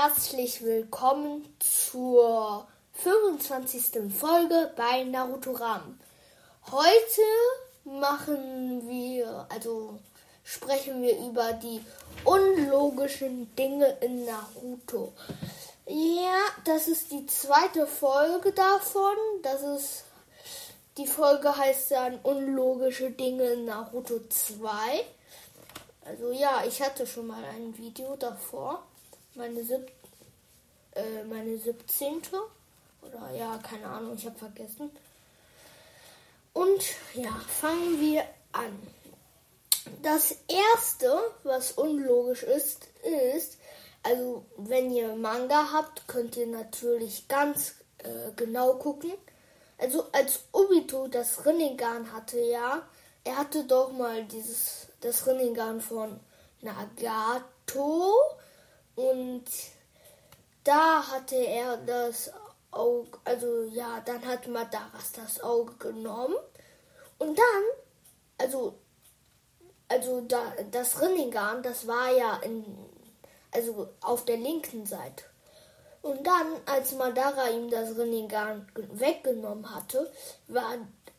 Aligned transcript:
herzlich 0.00 0.62
willkommen 0.62 1.44
zur 1.58 2.68
25. 2.92 4.14
Folge 4.16 4.70
bei 4.76 5.02
Naruto 5.02 5.50
Ram. 5.50 5.98
Heute 6.70 7.22
machen 7.82 8.88
wir, 8.88 9.44
also 9.48 9.98
sprechen 10.44 11.02
wir 11.02 11.18
über 11.18 11.52
die 11.54 11.84
unlogischen 12.24 13.52
Dinge 13.56 13.88
in 14.00 14.24
Naruto. 14.24 15.14
Ja, 15.86 16.44
das 16.64 16.86
ist 16.86 17.10
die 17.10 17.26
zweite 17.26 17.88
Folge 17.88 18.52
davon. 18.52 19.16
Das 19.42 19.62
ist 19.62 20.04
die 20.96 21.08
Folge 21.08 21.56
heißt 21.56 21.90
dann 21.90 22.20
Unlogische 22.22 23.10
Dinge 23.10 23.48
in 23.48 23.64
Naruto 23.64 24.20
2. 24.28 24.70
Also 26.04 26.30
ja, 26.30 26.62
ich 26.68 26.80
hatte 26.80 27.04
schon 27.04 27.26
mal 27.26 27.42
ein 27.42 27.76
Video 27.76 28.14
davor. 28.14 28.84
Meine, 29.38 29.62
sieb 29.62 29.92
äh, 30.96 31.22
meine 31.22 31.56
17. 31.56 32.22
Oder 33.02 33.30
ja, 33.36 33.56
keine 33.58 33.86
Ahnung, 33.86 34.16
ich 34.16 34.26
habe 34.26 34.36
vergessen. 34.36 34.90
Und 36.52 36.82
ja, 37.14 37.30
fangen 37.46 38.00
wir 38.00 38.24
an. 38.50 38.76
Das 40.02 40.34
erste, 40.48 41.16
was 41.44 41.70
unlogisch 41.70 42.42
ist, 42.42 42.88
ist, 43.32 43.58
also 44.02 44.44
wenn 44.56 44.90
ihr 44.90 45.14
Manga 45.14 45.68
habt, 45.72 46.08
könnt 46.08 46.36
ihr 46.36 46.48
natürlich 46.48 47.28
ganz 47.28 47.76
äh, 47.98 48.32
genau 48.34 48.74
gucken. 48.74 49.12
Also 49.78 50.06
als 50.10 50.40
Obito 50.50 51.06
das 51.06 51.46
Rinnegan 51.46 52.12
hatte, 52.12 52.40
ja, 52.40 52.82
er 53.22 53.36
hatte 53.36 53.62
doch 53.62 53.92
mal 53.92 54.24
dieses 54.24 54.88
das 55.00 55.28
Rinnegan 55.28 55.80
von 55.80 56.18
Nagato 56.60 58.16
und 58.98 59.44
da 60.64 61.06
hatte 61.06 61.36
er 61.36 61.76
das 61.76 62.32
Auge, 62.72 63.16
also 63.24 63.62
ja, 63.70 64.00
dann 64.04 64.26
hat 64.26 64.48
Madaras 64.48 65.12
das 65.12 65.40
Auge 65.40 65.74
genommen 65.74 66.34
und 67.18 67.38
dann, 67.38 67.62
also, 68.38 68.74
also 69.86 70.20
da, 70.22 70.52
das 70.72 71.00
Rinnegan, 71.00 71.62
das 71.62 71.86
war 71.86 72.10
ja 72.10 72.38
in, 72.38 72.64
also 73.52 73.88
auf 74.00 74.24
der 74.24 74.36
linken 74.36 74.84
Seite. 74.84 75.24
Und 76.02 76.26
dann, 76.26 76.46
als 76.66 76.92
Madara 76.92 77.50
ihm 77.50 77.70
das 77.70 77.96
Rinnegan 77.96 78.68
weggenommen 78.74 79.72
hatte, 79.72 80.12
war 80.48 80.74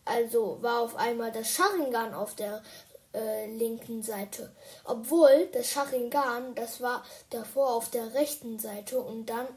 also 0.10 0.58
war 0.62 0.82
auf 0.82 0.96
einmal 0.96 1.32
das 1.32 1.52
Sharingan 1.52 2.14
auf 2.14 2.34
der 2.34 2.64
äh, 3.14 3.48
linken 3.48 4.04
Seite. 4.04 4.52
Obwohl 4.84 5.48
das 5.54 5.72
Sharingan, 5.72 6.56
das 6.56 6.82
war 6.82 7.04
davor 7.30 7.74
auf 7.74 7.90
der 7.90 8.14
rechten 8.14 8.60
Seite 8.60 9.00
und 9.00 9.28
dann 9.28 9.48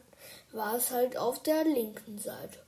war 0.53 0.77
es 0.77 0.91
halt 0.91 1.17
auf 1.17 1.43
der 1.43 1.65
linken 1.65 2.19
Seite. 2.19 2.59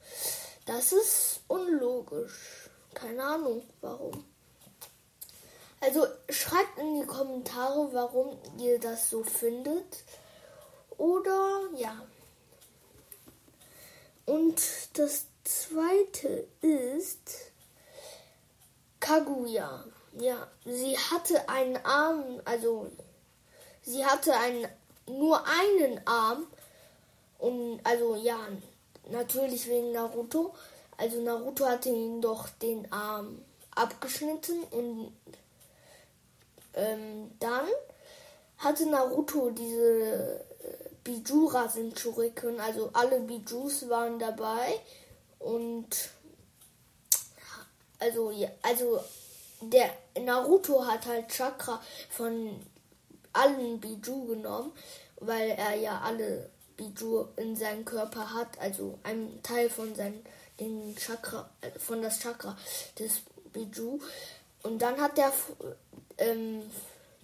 Das 0.67 0.93
ist 0.93 1.41
unlogisch. 1.49 2.71
Keine 2.95 3.23
Ahnung 3.23 3.63
warum. 3.81 4.25
Also 5.81 6.07
schreibt 6.31 6.79
in 6.79 7.01
die 7.01 7.07
Kommentare, 7.07 7.93
warum 7.93 8.39
ihr 8.59 8.79
das 8.79 9.11
so 9.11 9.23
findet. 9.23 10.05
Oder 10.97 11.61
ja. 11.77 12.07
Und 14.25 14.63
das 14.95 15.27
zweite 15.45 16.49
ist 16.63 17.53
Kaguya 19.01 19.85
ja, 20.19 20.47
sie 20.65 20.97
hatte 20.97 21.49
einen 21.49 21.77
Arm, 21.85 22.41
also 22.45 22.91
sie 23.83 24.05
hatte 24.05 24.35
einen, 24.35 24.67
nur 25.07 25.43
einen 25.47 26.01
Arm 26.07 26.47
und 27.39 27.81
also 27.85 28.17
ja, 28.17 28.39
natürlich 29.11 29.67
wegen 29.69 29.93
Naruto. 29.93 30.55
Also 30.97 31.21
Naruto 31.21 31.67
hatte 31.67 31.89
ihn 31.89 32.21
doch 32.21 32.49
den 32.63 32.91
Arm 32.93 33.43
abgeschnitten 33.75 34.63
und 34.71 35.13
ähm, 36.75 37.33
dann 37.41 37.67
hatte 38.59 38.87
Naruto 38.87 39.51
diese 39.51 40.41
äh, 40.63 40.89
Bijura 41.03 41.71
Shuriken, 41.97 42.61
also 42.61 42.91
alle 42.93 43.21
Bijus 43.21 43.89
waren 43.89 44.19
dabei 44.19 44.81
und 45.41 45.89
also 47.99 48.31
ja, 48.31 48.49
also 48.63 49.01
der 49.61 49.91
Naruto 50.21 50.85
hat 50.87 51.07
halt 51.07 51.29
Chakra 51.29 51.81
von 52.11 52.61
allen 53.33 53.81
Biju 53.81 54.27
genommen, 54.27 54.73
weil 55.21 55.51
er 55.51 55.75
ja 55.75 56.01
alle 56.01 56.51
Biju 56.77 57.27
in 57.37 57.57
seinem 57.57 57.85
Körper 57.85 58.35
hat, 58.35 58.59
also 58.59 58.99
einen 59.03 59.43
Teil 59.43 59.71
von 59.71 59.95
seinem 59.95 60.23
den 60.61 60.95
Chakra, 60.97 61.49
von 61.79 62.03
das 62.03 62.21
Chakra 62.21 62.57
des 62.99 63.23
Biju. 63.53 63.99
Und 64.63 64.81
dann 64.81 65.01
hat 65.01 65.19
er 65.19 65.33
ähm, 66.19 66.63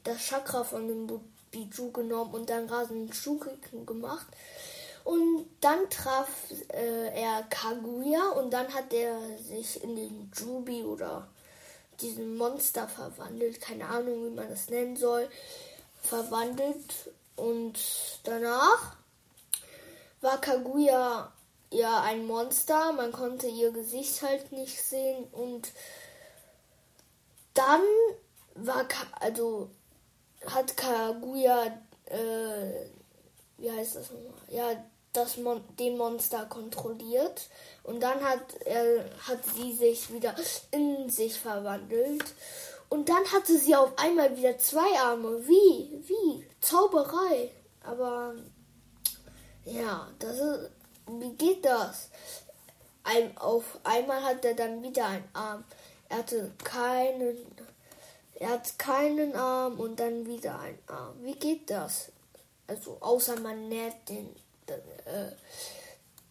das 0.04 0.18
Chakra 0.18 0.64
von 0.64 0.88
dem 0.88 1.20
Biju 1.50 1.92
genommen 1.92 2.34
und 2.34 2.50
dann 2.50 2.68
Rasen 2.68 3.12
Shukiken 3.12 3.86
gemacht. 3.86 4.26
Und 5.04 5.47
dann 5.60 5.88
traf 5.88 6.28
äh, 6.68 7.20
er 7.20 7.44
Kaguya 7.48 8.30
und 8.30 8.50
dann 8.50 8.72
hat 8.72 8.92
er 8.92 9.18
sich 9.38 9.82
in 9.82 9.97
den 9.97 10.30
Jubi 10.36 10.82
oder 10.84 11.26
diesen 12.03 12.37
Monster 12.37 12.88
verwandelt, 12.88 13.61
keine 13.61 13.87
Ahnung, 13.87 14.25
wie 14.27 14.34
man 14.34 14.49
das 14.49 14.69
nennen 14.71 14.97
soll, 14.97 15.28
verwandelt. 16.03 17.12
Und 17.37 17.78
danach 18.25 18.97
war 20.21 20.41
Kaguya 20.41 21.33
ja 21.71 22.03
ein 22.03 22.27
Monster, 22.27 22.93
man 22.93 23.12
konnte 23.12 23.47
ihr 23.47 23.72
Gesicht 23.72 24.22
halt 24.22 24.53
nicht 24.53 24.83
sehen. 24.83 25.25
Und 25.33 25.71
dann 27.55 27.83
war 28.55 28.87
Ka 28.87 29.06
also 29.21 29.71
hat 30.47 30.77
Kaguya 30.77 31.66
äh, 32.06 32.91
wie 33.60 33.71
heißt 33.71 33.97
das 33.97 34.10
nochmal? 34.10 34.33
Ja, 34.49 34.84
das 35.12 35.37
Mon 35.37 35.62
den 35.78 35.97
Monster 35.97 36.47
kontrolliert 36.47 37.48
und 37.82 38.00
dann 38.00 38.21
hat 38.22 38.41
er 38.65 39.04
hat 39.26 39.44
sie 39.54 39.72
sich 39.72 40.12
wieder 40.12 40.34
in 40.71 41.10
sich 41.10 41.38
verwandelt 41.38 42.25
und 42.88 43.09
dann 43.09 43.25
hatte 43.32 43.56
sie 43.59 43.75
auf 43.75 43.93
einmal 43.98 44.37
wieder 44.37 44.59
zwei 44.59 44.98
Arme. 44.98 45.47
Wie? 45.47 46.03
Wie? 46.06 46.47
Zauberei. 46.60 47.50
Aber 47.82 48.34
ja, 49.65 50.09
das 50.19 50.38
ist 50.38 50.71
wie 51.19 51.32
geht 51.32 51.65
das? 51.65 52.10
Ein, 53.03 53.37
auf 53.38 53.78
einmal 53.82 54.22
hat 54.22 54.44
er 54.44 54.54
dann 54.54 54.82
wieder 54.82 55.06
einen 55.06 55.28
Arm. 55.32 55.65
Er 56.09 56.19
hatte 56.19 56.53
keinen 56.62 57.37
er 58.34 58.50
hat 58.50 58.78
keinen 58.78 59.34
Arm 59.37 59.78
und 59.78 60.00
dann 60.00 60.27
wieder 60.27 60.59
einen 60.60 60.78
Arm. 60.87 61.15
Wie 61.22 61.34
geht 61.34 61.69
das? 61.69 62.10
Also 62.66 62.97
außer 63.00 63.38
man 63.41 63.69
näht 63.69 64.09
den 64.09 64.34
äh, 64.75 65.33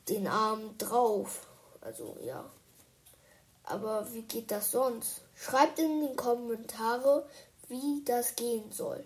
den 0.08 0.28
Arm 0.28 0.78
drauf. 0.78 1.48
Also 1.82 2.18
ja. 2.22 2.50
Aber 3.64 4.12
wie 4.14 4.24
geht 4.24 4.52
das 4.52 4.72
sonst? 4.72 5.22
Schreibt 5.36 5.80
in 5.80 6.08
die 6.08 6.16
Kommentare, 6.16 7.28
wie 7.68 8.04
das 8.04 8.36
gehen 8.36 8.72
soll. 8.72 9.06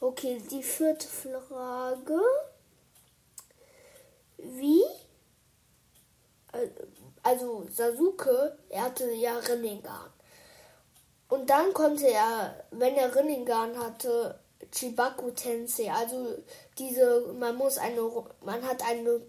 Okay, 0.00 0.40
die 0.50 0.62
vierte 0.62 1.08
Frage. 1.08 2.20
Wie? 4.36 4.84
Also 7.22 7.66
Sasuke, 7.70 8.56
er 8.68 8.82
hatte 8.82 9.10
ja 9.12 9.36
Rinnegan. 9.38 10.12
Und 11.28 11.50
dann 11.50 11.74
konnte 11.74 12.06
er, 12.06 12.64
wenn 12.70 12.94
er 12.94 13.14
Rinnegan 13.14 13.76
hatte, 13.78 14.38
Chibaku 14.72 15.30
Tensei. 15.30 15.90
Also 15.90 16.36
diese, 16.78 17.32
man 17.38 17.56
muss 17.56 17.78
eine, 17.78 18.00
man 18.44 18.62
hat 18.62 18.82
eine, 18.84 19.20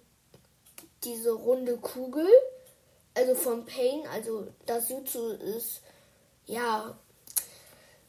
diese 1.03 1.31
runde 1.31 1.77
Kugel, 1.77 2.27
also 3.13 3.35
vom 3.35 3.65
Pain, 3.65 4.05
also 4.13 4.47
das 4.65 4.89
Jutsu 4.89 5.29
ist, 5.29 5.81
ja, 6.45 6.97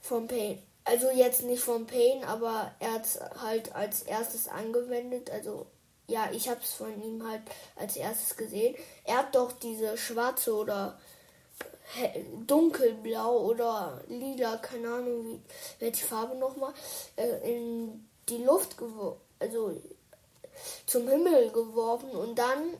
vom 0.00 0.26
Pain. 0.26 0.62
Also 0.84 1.10
jetzt 1.10 1.42
nicht 1.42 1.62
vom 1.62 1.86
Pain, 1.86 2.24
aber 2.24 2.74
er 2.80 2.94
hat 2.94 3.06
halt 3.40 3.74
als 3.74 4.02
erstes 4.02 4.48
angewendet. 4.48 5.30
Also 5.30 5.66
ja, 6.08 6.30
ich 6.32 6.48
habe 6.48 6.60
es 6.62 6.72
von 6.72 7.00
ihm 7.02 7.26
halt 7.28 7.42
als 7.76 7.96
erstes 7.96 8.36
gesehen. 8.36 8.74
Er 9.04 9.18
hat 9.18 9.34
doch 9.34 9.52
diese 9.52 9.96
schwarze 9.96 10.54
oder 10.54 10.98
dunkelblau 12.46 13.38
oder 13.38 14.02
lila, 14.08 14.56
keine 14.58 14.88
Ahnung, 14.88 15.24
wie, 15.24 15.40
welche 15.78 16.06
Farbe 16.06 16.36
nochmal, 16.36 16.72
äh, 17.16 17.52
in 17.52 18.08
die 18.28 18.44
Luft 18.44 18.76
geworfen, 18.76 19.20
also 19.38 19.80
zum 20.86 21.08
Himmel 21.08 21.50
geworfen 21.50 22.10
und 22.10 22.38
dann 22.38 22.76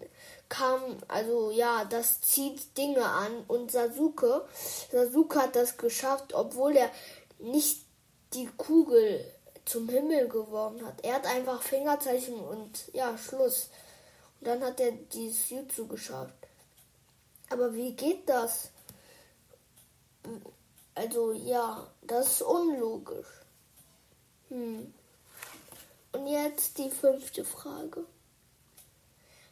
kam, 0.48 0.80
also 1.08 1.50
ja, 1.50 1.84
das 1.84 2.20
zieht 2.20 2.76
Dinge 2.76 3.04
an 3.04 3.44
und 3.48 3.70
Sasuke, 3.70 4.44
Sasuke 4.90 5.40
hat 5.40 5.56
das 5.56 5.76
geschafft, 5.76 6.34
obwohl 6.34 6.76
er 6.76 6.90
nicht 7.38 7.84
die 8.34 8.48
Kugel 8.56 9.24
zum 9.64 9.88
Himmel 9.88 10.28
geworfen 10.28 10.84
hat. 10.84 11.02
Er 11.04 11.14
hat 11.14 11.26
einfach 11.26 11.62
Fingerzeichen 11.62 12.34
und 12.34 12.92
ja, 12.92 13.16
Schluss. 13.16 13.70
Und 14.40 14.48
dann 14.48 14.62
hat 14.62 14.80
er 14.80 14.92
dieses 14.92 15.50
Jutsu 15.50 15.86
geschafft. 15.86 16.34
Aber 17.50 17.74
wie 17.74 17.92
geht 17.92 18.28
das? 18.28 18.70
Also 20.94 21.32
ja, 21.32 21.86
das 22.02 22.32
ist 22.32 22.42
unlogisch. 22.42 23.28
Hm. 24.48 24.92
Und 26.12 26.26
jetzt 26.26 26.78
die 26.78 26.90
fünfte 26.90 27.44
Frage. 27.44 28.04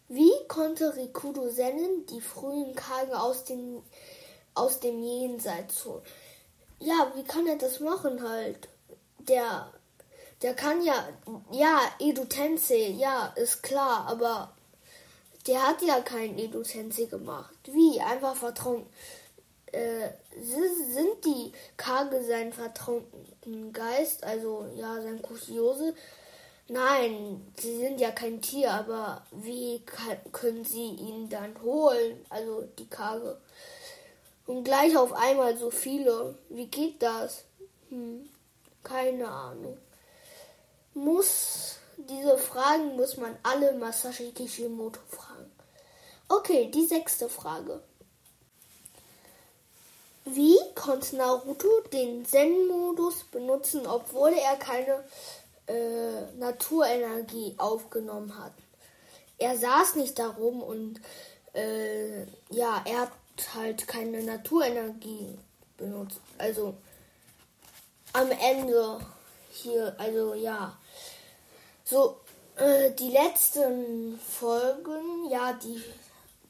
Wie 0.09 0.33
konnte 0.49 0.97
Rikudo 0.97 1.51
Sennen 1.51 2.07
die 2.07 2.21
frühen 2.21 2.75
Kage 2.75 3.21
aus 3.21 3.45
dem, 3.45 3.83
aus 4.55 4.81
dem 4.81 5.03
Jenseits 5.03 5.85
holen? 5.85 6.03
Ja, 6.81 7.13
wie 7.15 7.25
kann 7.25 7.47
er 7.47 7.57
das 7.57 7.81
machen 7.81 8.27
halt? 8.27 8.69
Der, 9.19 9.71
der 10.43 10.55
kann 10.55 10.83
ja, 10.83 11.09
ja, 11.51 11.81
Edu 11.99 12.25
Tensei, 12.25 12.95
ja, 12.97 13.27
ist 13.37 13.63
klar, 13.63 14.07
aber 14.07 14.53
der 15.47 15.67
hat 15.67 15.83
ja 15.83 16.01
keinen 16.01 16.39
Edu 16.39 16.63
Tensei 16.63 17.05
gemacht. 17.05 17.55
Wie? 17.65 18.01
Einfach 18.01 18.35
vertrauen. 18.35 18.87
Äh, 19.79 20.11
sind 20.41 21.25
die 21.25 21.53
Kage 21.77 22.23
sein 22.25 22.53
vertrauten 22.53 23.73
Geist, 23.73 24.25
also 24.25 24.67
ja, 24.75 25.01
sein 25.01 25.23
Kusiose? 25.23 25.95
Nein, 26.67 27.47
sie 27.57 27.79
sind 27.79 28.01
ja 28.01 28.11
kein 28.11 28.43
Tier, 28.43 28.73
aber 28.73 29.23
wie 29.31 29.81
kann, 29.87 30.19
können 30.33 30.65
sie 30.65 30.91
ihn 30.91 31.29
dann 31.29 31.63
holen? 31.63 32.25
Also 32.29 32.63
die 32.77 32.89
Kage. 32.89 33.39
Und 34.47 34.65
gleich 34.65 34.97
auf 34.97 35.13
einmal 35.13 35.57
so 35.57 35.71
viele. 35.71 36.37
Wie 36.49 36.67
geht 36.67 37.01
das? 37.01 37.45
Hm, 37.91 38.29
keine 38.83 39.29
Ahnung. 39.29 39.79
Muss, 40.95 41.77
diese 41.97 42.37
Fragen 42.37 42.97
muss 42.97 43.17
man 43.17 43.37
alle 43.45 43.73
Masashi 43.75 44.33
Kishimoto 44.33 45.01
fragen. 45.09 45.53
Okay, 46.29 46.69
die 46.71 46.87
sechste 46.87 47.29
Frage. 47.29 47.81
Wie 50.35 50.59
konnte 50.75 51.17
Naruto 51.17 51.69
den 51.93 52.25
Zen-Modus 52.25 53.25
benutzen, 53.25 53.87
obwohl 53.87 54.33
er 54.33 54.57
keine 54.57 55.05
äh, 55.69 56.33
Naturenergie 56.39 57.55
aufgenommen 57.59 58.37
hat. 58.39 58.53
Er 59.39 59.57
saß 59.57 59.97
nicht 59.97 60.19
darum 60.19 60.63
und 60.63 61.01
äh, 61.53 62.23
ja, 62.51 62.83
er 62.85 63.01
hat 63.03 63.13
halt 63.55 63.87
keine 63.87 64.23
Naturenergie 64.23 65.39
benutzt. 65.77 66.21
Also 66.39 66.75
am 68.13 68.31
Ende 68.31 68.99
hier, 69.51 69.95
also 69.99 70.35
ja. 70.35 70.77
So, 71.85 72.21
äh, 72.57 72.91
die 72.93 73.11
letzten 73.11 74.19
Folgen, 74.19 75.31
ja, 75.31 75.53
die, 75.53 75.83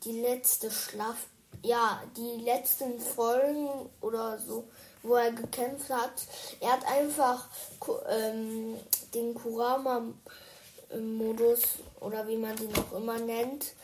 die 0.05 0.21
letzte 0.21 0.71
Schlaf, 0.71 1.27
ja, 1.63 2.03
die 2.17 2.45
letzten 2.45 3.01
Folgen 3.01 3.69
oder 4.01 4.39
so 4.39 4.65
wo 5.03 5.15
er 5.15 5.33
gekämpft 5.33 5.91
hat. 5.91 6.13
Er 6.61 6.73
hat 6.73 6.87
einfach 6.87 7.49
ähm, 8.09 8.77
den 9.15 9.35
Kurama-Modus 9.35 11.63
oder 12.01 12.29
wie 12.29 12.37
man 12.37 12.55
den 12.57 12.73
auch 12.77 12.93
immer 12.93 13.19
nennt, 13.19 13.75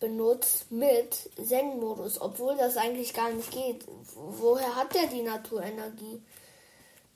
benutzt 0.00 0.70
mit 0.70 1.30
Zen-Modus, 1.42 2.18
obwohl 2.20 2.56
das 2.56 2.76
eigentlich 2.76 3.14
gar 3.14 3.30
nicht 3.30 3.50
geht. 3.50 3.86
Woher 4.14 4.76
hat 4.76 4.94
er 4.96 5.06
die 5.06 5.22
Naturenergie? 5.22 6.20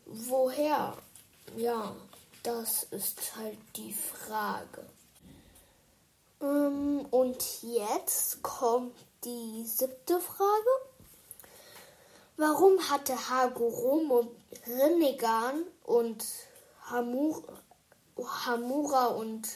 Woher? 0.07 0.97
Ja, 1.57 1.95
das 2.43 2.85
ist 2.85 3.37
halt 3.37 3.59
die 3.75 3.93
Frage. 3.93 4.87
Ähm, 6.41 7.05
und 7.11 7.63
jetzt 7.63 8.43
kommt 8.43 8.95
die 9.27 9.65
siebte 9.65 10.21
Frage. 10.21 10.71
Warum 12.37 12.79
hatte 12.89 13.15
Hagoromo 13.29 14.29
Rinnegan 14.67 15.65
und 15.85 16.25
Hamur, 16.91 17.43
Hamura 18.17 19.07
und 19.07 19.49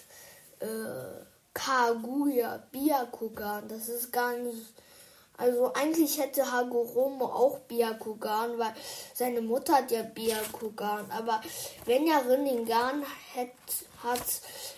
äh, 0.59 0.67
Kaguya 1.55 2.65
Byakugan? 2.73 3.69
Das 3.69 3.89
ist 3.89 4.13
gar 4.13 4.37
nicht. 4.37 4.75
Also 5.37 5.73
eigentlich 5.73 6.19
hätte 6.19 6.51
Hagoromo 6.51 7.27
auch 7.27 7.61
Byakugan, 7.61 8.59
weil 8.59 8.75
seine 9.15 9.41
Mutter 9.41 9.75
hat 9.77 9.91
ja 9.91 10.03
Byakugan. 10.03 11.11
Aber 11.11 11.41
wenn 11.87 12.09
er 12.09 12.29
Rinnegan 12.29 13.05
hat, 14.03 14.21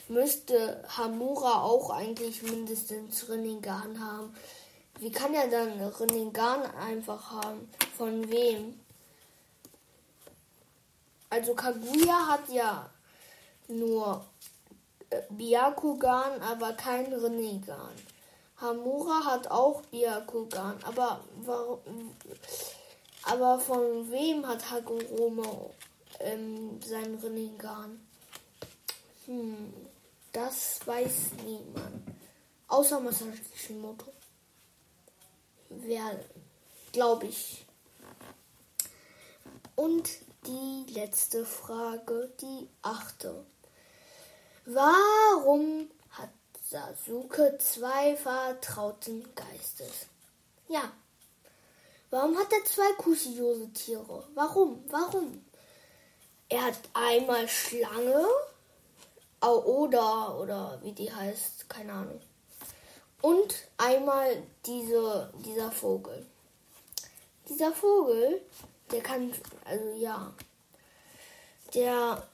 müsste 0.08 0.84
Hamura 0.96 1.62
auch 1.62 1.90
eigentlich 1.90 2.42
mindestens 2.42 3.28
Rinnegan 3.28 3.98
haben. 3.98 4.34
Wie 4.98 5.10
kann 5.10 5.34
er 5.34 5.48
dann 5.48 5.80
Rinnegan 5.80 6.62
einfach 6.76 7.30
haben? 7.30 7.68
Von 7.96 8.28
wem? 8.30 8.78
Also 11.30 11.54
Kaguya 11.54 12.26
hat 12.28 12.48
ja 12.50 12.90
nur 13.68 14.24
äh, 15.10 15.22
Byakugan, 15.30 16.40
aber 16.42 16.74
kein 16.74 17.12
Rinnegan. 17.12 17.94
Hamura 18.58 19.24
hat 19.24 19.50
auch 19.50 19.82
Byakugan, 19.86 20.78
aber 20.84 21.24
warum? 21.36 22.14
Aber 23.24 23.58
von 23.58 24.10
wem 24.10 24.46
hat 24.46 24.70
Hagoromo 24.70 25.74
ähm, 26.20 26.80
sein 26.82 27.14
Rinnegan? 27.22 28.00
Hm, 29.26 29.72
das 30.32 30.80
weiß 30.84 31.30
niemand. 31.44 32.08
Außer 32.68 33.00
Masashi 33.00 33.40
Kishimoto 33.52 34.12
wer, 35.78 36.18
glaube 36.92 37.26
ich. 37.26 37.66
Und 39.74 40.10
die 40.46 40.92
letzte 40.92 41.44
Frage, 41.44 42.32
die 42.40 42.68
achte. 42.82 43.44
Warum 44.64 45.90
hat 46.10 46.30
Sasuke 46.68 47.58
zwei 47.58 48.16
vertrauten 48.16 49.34
Geistes? 49.34 50.06
Ja. 50.68 50.92
Warum 52.10 52.36
hat 52.38 52.52
er 52.52 52.64
zwei 52.64 52.92
kusiose 52.98 53.72
Tiere? 53.72 54.28
Warum? 54.34 54.84
Warum? 54.88 55.44
Er 56.48 56.64
hat 56.66 56.78
einmal 56.92 57.48
Schlange 57.48 58.26
oder 59.40 60.38
oder 60.38 60.78
wie 60.82 60.92
die 60.92 61.12
heißt, 61.12 61.68
keine 61.68 61.92
Ahnung. 61.92 62.20
Und 63.22 63.54
einmal 63.78 64.42
diese, 64.66 65.32
dieser 65.44 65.70
Vogel. 65.70 66.26
Dieser 67.48 67.72
Vogel, 67.72 68.42
der 68.90 69.00
kann, 69.00 69.32
also 69.64 69.92
ja, 69.96 70.32
der, 71.74 72.26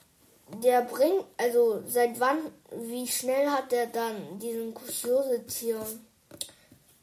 der 0.63 0.81
bringt, 0.81 1.25
also 1.37 1.83
seit 1.87 2.19
wann, 2.19 2.39
wie 2.71 3.07
schnell 3.07 3.49
hat 3.49 3.71
er 3.71 3.87
dann 3.87 4.39
diesen 4.39 4.73
Kusiose-Tier 4.73 5.85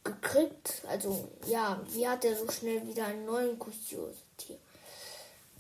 gekriegt? 0.03 0.83
Also 0.89 1.29
ja, 1.47 1.81
wie 1.91 2.09
hat 2.09 2.25
er 2.25 2.37
so 2.37 2.51
schnell 2.51 2.87
wieder 2.87 3.07
einen 3.07 3.25
neuen 3.25 3.59
Kusiose-Tier? 3.59 4.59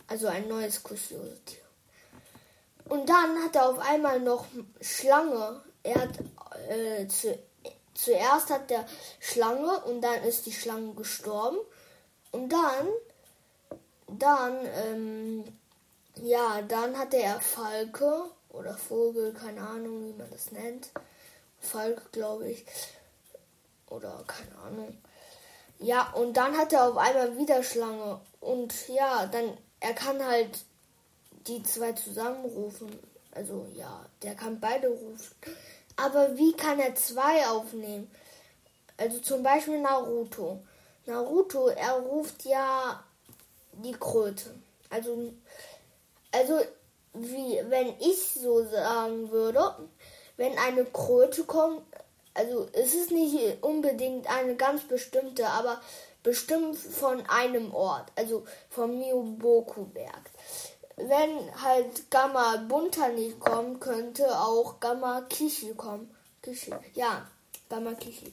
Also 0.08 0.26
ein 0.26 0.48
neues 0.48 0.82
Kusiose-Tier. 0.82 1.62
Und 2.88 3.08
dann 3.08 3.42
hat 3.42 3.56
er 3.56 3.68
auf 3.68 3.78
einmal 3.78 4.20
noch 4.20 4.46
Schlange. 4.80 5.60
Er 5.82 6.02
hat 6.02 6.10
äh, 6.68 7.06
zu, 7.08 7.36
zuerst 7.96 8.50
hat 8.50 8.70
der 8.70 8.86
Schlange 9.20 9.80
und 9.84 10.00
dann 10.02 10.22
ist 10.24 10.46
die 10.46 10.52
Schlange 10.52 10.94
gestorben. 10.94 11.58
Und 12.32 12.52
dann, 12.52 12.88
dann, 14.06 14.66
ähm, 14.86 15.44
ja, 16.22 16.62
dann 16.62 16.96
hatte 16.98 17.16
er 17.16 17.40
Falke 17.40 18.24
oder 18.50 18.76
Vogel, 18.76 19.32
keine 19.32 19.60
Ahnung, 19.60 20.08
wie 20.08 20.18
man 20.18 20.30
das 20.30 20.52
nennt. 20.52 20.90
Falke, 21.60 22.02
glaube 22.12 22.50
ich. 22.50 22.64
Oder 23.88 24.24
keine 24.26 24.56
Ahnung. 24.58 24.98
Ja, 25.78 26.12
und 26.12 26.36
dann 26.36 26.56
hat 26.56 26.72
er 26.72 26.88
auf 26.88 26.96
einmal 26.96 27.36
wieder 27.38 27.62
Schlange. 27.62 28.20
Und 28.40 28.88
ja, 28.88 29.26
dann, 29.26 29.56
er 29.80 29.94
kann 29.94 30.24
halt 30.24 30.64
die 31.46 31.62
zwei 31.62 31.92
zusammenrufen. 31.92 32.98
Also 33.32 33.66
ja, 33.74 34.06
der 34.22 34.34
kann 34.34 34.58
beide 34.58 34.88
rufen. 34.88 35.34
Aber 35.96 36.36
wie 36.36 36.52
kann 36.52 36.78
er 36.78 36.94
zwei 36.94 37.46
aufnehmen? 37.46 38.10
Also 38.96 39.18
zum 39.20 39.42
Beispiel 39.42 39.80
Naruto. 39.80 40.60
Naruto, 41.06 41.68
er 41.68 41.94
ruft 41.94 42.44
ja 42.44 43.02
die 43.72 43.92
Kröte. 43.92 44.54
Also, 44.90 45.32
also 46.32 46.60
wie, 47.14 47.60
wenn 47.68 47.94
ich 48.00 48.32
so 48.34 48.64
sagen 48.64 49.30
würde, 49.30 49.74
wenn 50.36 50.56
eine 50.58 50.84
Kröte 50.84 51.44
kommt, 51.44 51.82
also 52.34 52.68
es 52.72 52.94
ist 52.94 53.10
nicht 53.10 53.62
unbedingt 53.62 54.28
eine 54.28 54.56
ganz 54.56 54.84
bestimmte, 54.84 55.46
aber 55.46 55.80
bestimmt 56.22 56.76
von 56.76 57.24
einem 57.28 57.72
Ort, 57.72 58.12
also 58.16 58.44
vom 58.68 58.98
Mioboku-Berg. 58.98 60.30
Wenn 60.96 61.62
halt 61.62 62.10
Gamma 62.10 62.56
Bunta 62.68 63.08
nicht 63.08 63.38
kommt, 63.38 63.80
könnte 63.80 64.26
auch 64.38 64.80
Gamma 64.80 65.20
Kishi 65.22 65.74
kommen. 65.74 66.14
Kishi, 66.42 66.74
ja, 66.94 67.26
Gamma 67.68 67.92
Kishi. 67.94 68.32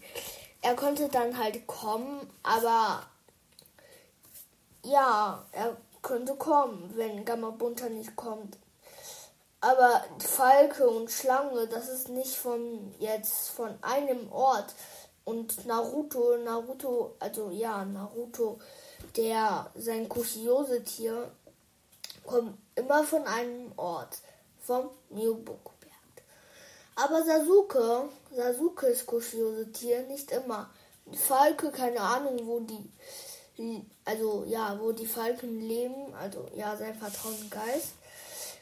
Er 0.61 0.75
könnte 0.75 1.09
dann 1.09 1.37
halt 1.37 1.67
kommen, 1.67 2.29
aber 2.41 3.03
ja, 4.83 5.45
er 5.51 5.77
könnte 6.01 6.35
kommen, 6.35 6.91
wenn 6.95 7.25
Gamma 7.25 7.49
Bunta 7.49 7.89
nicht 7.89 8.15
kommt. 8.15 8.57
Aber 9.59 10.03
Falke 10.19 10.87
und 10.89 11.09
Schlange, 11.09 11.67
das 11.67 11.89
ist 11.89 12.09
nicht 12.09 12.35
von 12.35 12.93
jetzt 12.99 13.49
von 13.49 13.73
einem 13.81 14.31
Ort. 14.31 14.73
Und 15.25 15.65
Naruto, 15.65 16.37
Naruto, 16.37 17.15
also 17.19 17.49
ja, 17.49 17.85
Naruto, 17.85 18.59
der 19.15 19.71
sein 19.75 20.09
Kushiose-Tier 20.09 21.31
kommt 22.25 22.57
immer 22.75 23.03
von 23.03 23.25
einem 23.25 23.71
Ort, 23.77 24.17
vom 24.59 24.89
Myoboku-Berg. 25.09 26.23
Aber 26.95 27.23
Sasuke, 27.23 28.09
Sasukes 28.35 29.05
Kushiose-Tier 29.05 30.03
nicht 30.03 30.31
immer. 30.31 30.69
Falke, 31.11 31.71
keine 31.71 31.99
Ahnung, 31.99 32.39
wo 32.45 32.59
die, 32.61 33.85
also 34.05 34.45
ja, 34.47 34.79
wo 34.79 34.91
die 34.91 35.05
Falken 35.05 35.61
leben, 35.61 36.13
also 36.15 36.47
ja, 36.55 36.75
sein 36.77 36.95
vertrauten 36.95 37.49
Geist. 37.49 37.93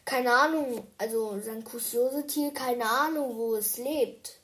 Keine 0.04 0.34
Ahnung, 0.34 0.88
also 0.98 1.40
sein 1.40 1.64
Kushiose-Tier, 1.64 2.54
keine 2.54 2.86
Ahnung, 2.86 3.38
wo 3.38 3.56
es 3.56 3.78
lebt. 3.78 4.40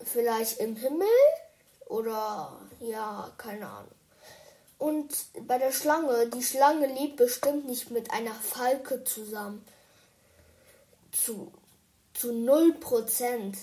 Vielleicht 0.00 0.60
im 0.60 0.76
Himmel 0.76 1.08
oder 1.86 2.60
ja, 2.80 3.32
keine 3.36 3.68
Ahnung. 3.68 3.97
Und 4.78 5.12
bei 5.46 5.58
der 5.58 5.72
Schlange, 5.72 6.28
die 6.28 6.42
Schlange 6.42 6.86
lebt 6.86 7.16
bestimmt 7.16 7.66
nicht 7.66 7.90
mit 7.90 8.12
einer 8.12 8.34
Falke 8.34 9.02
zusammen. 9.02 9.66
Zu, 11.10 11.52
zu 12.14 12.30
0%. 12.30 13.56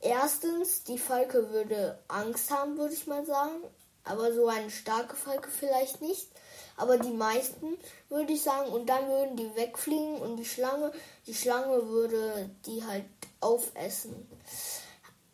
Erstens, 0.00 0.84
die 0.84 0.98
Falke 0.98 1.50
würde 1.50 1.98
Angst 2.06 2.50
haben, 2.50 2.78
würde 2.78 2.94
ich 2.94 3.08
mal 3.08 3.26
sagen. 3.26 3.64
Aber 4.04 4.32
so 4.32 4.46
eine 4.46 4.70
starke 4.70 5.16
Falke 5.16 5.50
vielleicht 5.50 6.00
nicht. 6.00 6.28
Aber 6.76 6.96
die 6.96 7.10
meisten 7.10 7.76
würde 8.08 8.32
ich 8.32 8.42
sagen. 8.42 8.70
Und 8.70 8.86
dann 8.86 9.08
würden 9.08 9.36
die 9.36 9.54
wegfliegen 9.56 10.18
und 10.18 10.36
die 10.36 10.44
Schlange, 10.44 10.92
die 11.26 11.34
Schlange 11.34 11.88
würde 11.88 12.48
die 12.64 12.84
halt 12.84 13.04
aufessen 13.40 14.26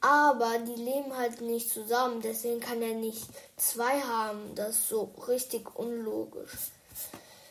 aber 0.06 0.58
die 0.60 0.80
leben 0.80 1.16
halt 1.16 1.40
nicht 1.40 1.68
zusammen, 1.68 2.20
deswegen 2.20 2.60
kann 2.60 2.80
er 2.80 2.94
nicht 2.94 3.26
zwei 3.56 4.00
haben. 4.00 4.54
Das 4.54 4.70
ist 4.70 4.88
so 4.88 5.10
richtig 5.26 5.76
unlogisch. 5.76 6.52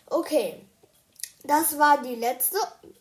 Okay, 0.05 0.62
das 1.43 1.77
war 1.77 2.01
die 2.01 2.15
letzte, 2.15 2.57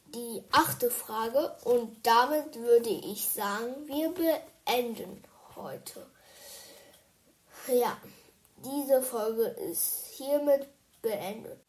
die 0.06 0.42
achte 0.50 0.90
Frage 0.90 1.54
und 1.62 2.04
damit 2.04 2.56
würde 2.56 2.90
ich 2.90 3.28
sagen, 3.28 3.86
wir 3.86 4.12
beenden 4.12 5.22
heute. 5.54 6.04
Ja, 7.68 7.96
diese 8.56 9.02
Folge 9.02 9.44
ist 9.44 10.06
hiermit 10.16 10.66
beendet. 11.00 11.63